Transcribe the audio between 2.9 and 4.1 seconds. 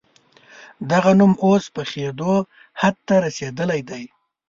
ته رسېدلی دی.